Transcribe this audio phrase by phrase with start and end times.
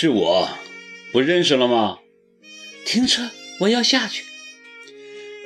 [0.00, 0.48] 是我，
[1.10, 1.98] 不认识了吗？
[2.86, 4.22] 停车，我要下去。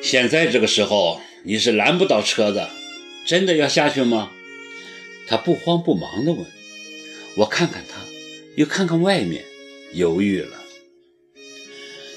[0.03, 2.69] 现在这个时候你是拦不到车的，
[3.25, 4.31] 真的要下去吗？
[5.27, 6.45] 他不慌不忙地问。
[7.37, 8.05] 我看看他，
[8.55, 9.43] 又看看外面，
[9.95, 10.63] 犹豫了。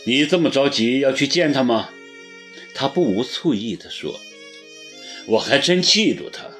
[0.03, 1.89] 你这么着急要去见他吗？
[2.73, 4.19] 他不无醋意地说。
[5.27, 6.51] 我还真嫉妒他，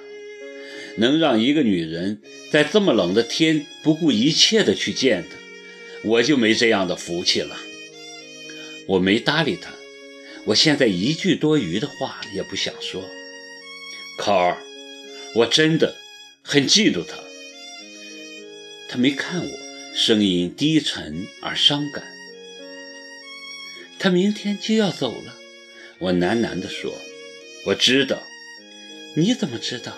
[0.99, 5.35] 能让一个女人在这么冷的天不顾一切的去见他，
[6.05, 7.57] 我就没这样的福气了。
[8.87, 9.71] 我没搭理他。
[10.45, 13.03] 我现在一句多余的话也不想说，
[14.19, 14.57] 考儿，
[15.33, 15.95] 我真的
[16.43, 17.17] 很嫉妒他。
[18.87, 19.51] 他没看我，
[19.95, 22.03] 声音低沉而伤感。
[23.97, 25.35] 他明天就要走了，
[25.97, 26.95] 我喃喃地说
[27.65, 28.21] ：“我知道，
[29.15, 29.97] 你怎么知道？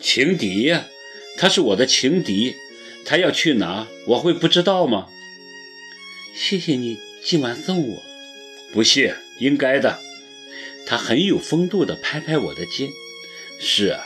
[0.00, 0.86] 情敌呀，
[1.36, 2.54] 他是我的情敌，
[3.04, 5.08] 他要去哪，我会不知道吗？”
[6.36, 8.02] 谢谢你今晚送我，
[8.72, 9.16] 不谢。
[9.38, 10.00] 应该的，
[10.84, 12.88] 他很有风度地拍拍我的肩。
[13.60, 14.02] 是啊，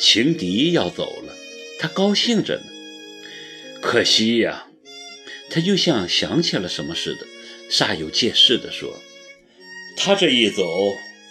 [0.00, 1.36] 情敌要走了，
[1.78, 2.64] 他高兴着呢。
[3.82, 4.66] 可惜呀，
[5.50, 7.26] 他又像想起了什么似的，
[7.70, 8.98] 煞有介事地说
[9.96, 10.66] ：“他这一走，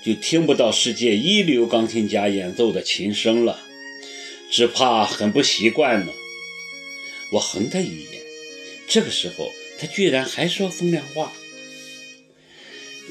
[0.06, 3.60] 就听不到世界一流钢琴家演奏的琴声了，
[4.52, 6.12] 只怕很不习惯呢。”
[7.34, 8.22] 我横他一眼，
[8.88, 11.32] 这个时候他居然还说风凉话。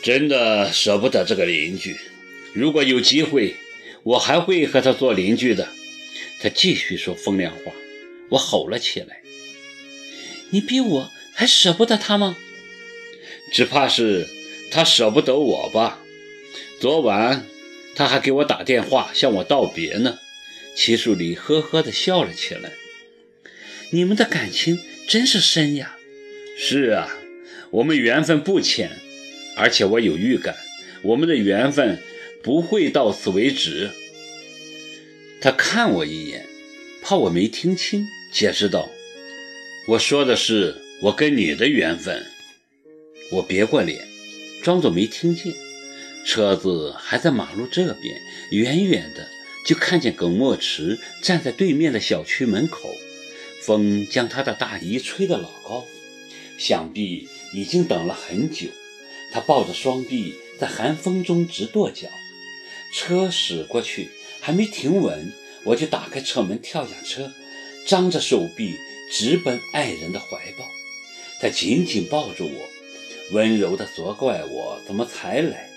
[0.03, 1.97] 真的舍不得这个邻居，
[2.53, 3.57] 如果有机会，
[4.03, 5.69] 我还会和他做邻居的。
[6.41, 7.73] 他继续说风凉话，
[8.29, 9.23] 我吼了起来
[10.51, 12.37] ：“你比我还舍不得他吗？”
[13.51, 14.29] 只怕是
[14.71, 16.01] 他舍不得我吧。
[16.79, 17.47] 昨晚
[17.95, 20.19] 他还给我打电话向我道别呢。
[20.77, 22.73] 齐树礼呵呵地笑了起来
[23.91, 24.79] ：“你们的感情
[25.09, 25.96] 真是深呀。
[26.57, 27.09] ”“是啊，
[27.71, 28.91] 我们缘分不浅。”
[29.59, 30.55] 而且我有预感，
[31.01, 31.99] 我们的缘分
[32.43, 33.91] 不会到此为止。
[35.41, 36.45] 他看我一眼，
[37.03, 38.91] 怕我没听清，解释道
[39.89, 42.27] ：“我说的是我跟你的缘分。”
[43.33, 44.07] 我别过脸，
[44.63, 45.55] 装作没听见。
[46.27, 49.27] 车子还在马路这边，远远的
[49.65, 52.95] 就看见耿墨池站在对面的小区门口，
[53.63, 55.87] 风将他的大衣吹得老高，
[56.59, 58.69] 想必已经等了很久。
[59.33, 62.09] 他抱着双臂在寒风中直跺脚，
[62.95, 64.09] 车驶过去
[64.41, 65.33] 还没停稳，
[65.65, 67.33] 我就打开车门跳下车，
[67.87, 68.77] 张着手臂
[69.13, 70.65] 直奔爱人的怀抱。
[71.41, 75.69] 他紧紧抱住我，温柔地责怪我怎么才来。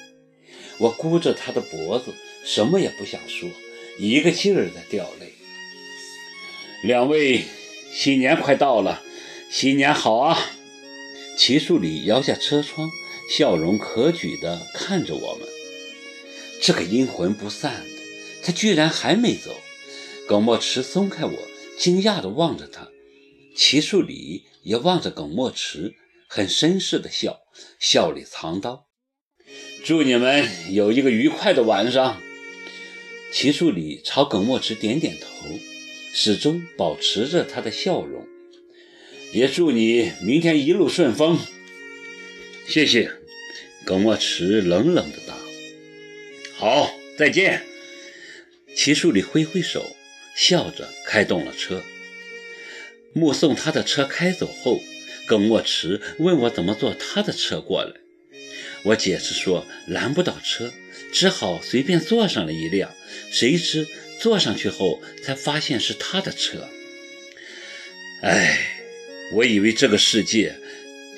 [0.78, 2.14] 我箍着他的脖子，
[2.46, 3.50] 什么也不想说，
[3.98, 5.34] 一个劲儿地掉泪。
[6.84, 7.44] 两位
[7.92, 9.04] 新年快到了，
[9.52, 10.40] 新年好啊！
[11.40, 12.92] 齐树礼摇下车窗。
[13.30, 15.48] 笑容可掬地看着我们，
[16.64, 18.02] 这个阴魂不散的，
[18.44, 19.56] 他居然还没走。
[20.28, 21.38] 耿墨池松开我，
[21.78, 22.88] 惊讶地望着他。
[23.56, 25.94] 齐树礼也望着耿墨池，
[26.28, 27.42] 很绅士地笑，
[27.80, 28.88] 笑里藏刀。
[29.86, 32.20] 祝你们有一个愉快的晚上。
[33.32, 35.28] 齐树礼朝耿墨池点点头，
[36.12, 38.28] 始终保持着他的笑容。
[39.32, 41.40] 也祝你明天一路顺风。
[42.68, 43.12] 谢谢。
[43.86, 45.36] 耿墨池冷冷的答
[46.54, 47.64] ：“好，再见。”
[48.76, 49.96] 齐树礼挥挥手，
[50.36, 51.82] 笑着开动了车。
[53.14, 54.82] 目送他的车开走后，
[55.26, 57.94] 耿墨池问我怎么坐他的车过来。
[58.84, 60.72] 我解释说拦不到车，
[61.12, 62.94] 只好随便坐上了一辆。
[63.32, 63.88] 谁知
[64.20, 66.70] 坐上去后才发现是他的车。
[68.22, 68.69] 哎，
[69.34, 70.56] 我以为这个世界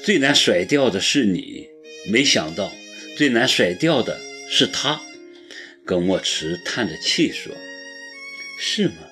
[0.03, 1.67] 最难甩掉的是你。
[2.07, 2.73] 没想到
[3.15, 5.01] 最难甩掉的是他，
[5.85, 7.55] 耿墨池叹着气说
[8.59, 9.07] ：“是吗？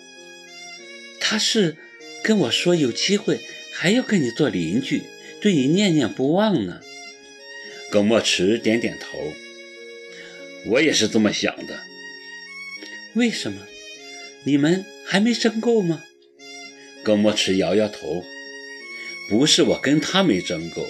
[1.20, 1.78] 他是
[2.23, 3.40] 跟我说有机会
[3.76, 5.03] 还要跟你做邻居，
[5.40, 6.82] 对你念念不忘呢。”
[7.91, 9.20] 耿墨池点点头
[10.66, 11.79] ：“我也是这么想的。”
[13.14, 13.68] 为什么？
[14.46, 16.03] 你们还没争够吗？
[17.03, 18.26] 耿墨池摇摇头
[19.29, 20.85] ：“不是我跟他没争够。”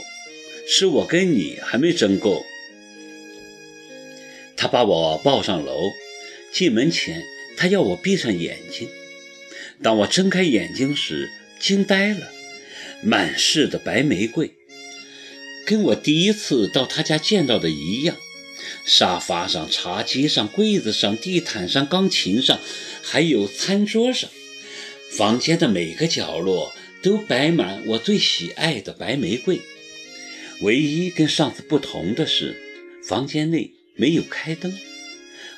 [0.71, 2.45] 是我跟你还没争够。
[4.55, 5.93] 他把我抱上楼，
[6.53, 7.23] 进门前
[7.57, 8.87] 他要我闭上眼睛。
[9.81, 12.31] 当我睁开眼睛时，惊呆了，
[13.01, 14.51] 满室的白玫瑰，
[15.65, 18.15] 跟我第一次到他家见到的一样。
[18.85, 22.59] 沙发上、茶几上、柜子上、地毯上、钢琴上，
[23.01, 24.29] 还有餐桌上，
[25.09, 29.61] 房间的每个角落都摆满我最喜爱的白玫瑰。
[30.61, 32.61] 唯一跟上次不同的是，
[33.03, 34.77] 房间内没有开灯，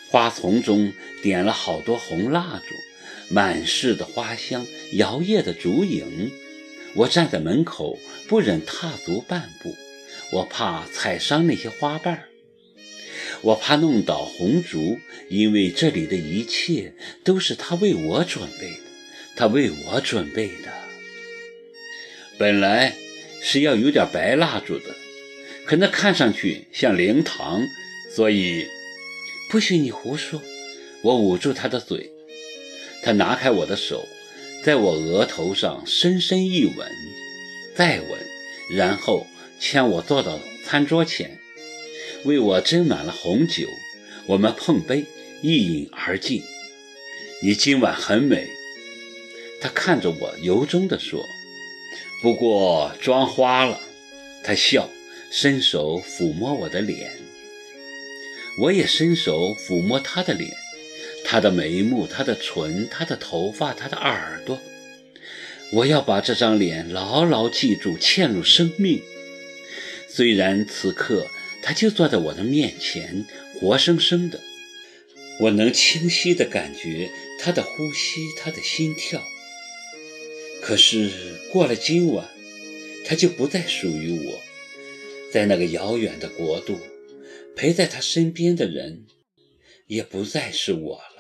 [0.10, 0.94] 花丛中
[1.24, 2.76] 点了好多红蜡烛，
[3.34, 6.32] 满室的花香，摇曳的烛影。
[6.94, 7.98] 我站在门口，
[8.28, 9.76] 不忍踏足半步，
[10.34, 12.26] 我怕踩伤那些花瓣，
[13.42, 15.00] 我怕弄倒红烛，
[15.30, 18.84] 因为这里的一切都是他为我准备的，
[19.36, 20.81] 他为我准备的。
[22.42, 22.96] 本来
[23.40, 24.96] 是要有点白蜡烛的。
[25.64, 27.62] 可那看上去像灵堂，
[28.16, 28.66] 所以
[29.52, 30.42] 不许你胡说。
[31.04, 32.10] 我捂住他的嘴，
[33.04, 34.08] 他拿开我的手，
[34.64, 36.88] 在我额头上深深一吻，
[37.76, 38.10] 再吻，
[38.76, 39.28] 然后
[39.60, 41.38] 牵我坐到餐桌前，
[42.24, 43.68] 为我斟满了红酒。
[44.26, 45.06] 我们碰杯，
[45.44, 46.42] 一饮而尽。
[47.44, 48.48] 你今晚很美。
[49.62, 51.24] 他看着我，由衷地说
[52.22, 53.80] ：“不过妆花了。”
[54.44, 54.90] 他笑。
[55.34, 57.10] 伸手抚摸我的脸，
[58.60, 60.52] 我也伸手抚摸他的脸，
[61.24, 64.60] 他的眉目，他的唇，他的头发，他的耳朵。
[65.72, 69.02] 我要把这张脸牢牢记住，嵌入生命。
[70.10, 71.28] 虽然此刻
[71.64, 73.26] 他就坐在我的面前，
[73.58, 74.42] 活生生的，
[75.40, 77.10] 我能清晰地感觉
[77.40, 79.24] 他的呼吸，他的心跳。
[80.62, 81.10] 可是
[81.52, 82.30] 过了今晚，
[83.04, 84.40] 他就不再属于我。
[85.32, 86.78] 在那个遥远的国度，
[87.56, 89.06] 陪在他身边的人，
[89.88, 91.11] 也不再是我了。